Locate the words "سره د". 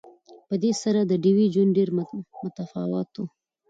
0.83-1.13